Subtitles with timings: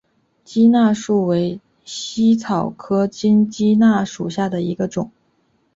[0.43, 5.11] 鸡纳树为茜草科金鸡纳属下的一个种。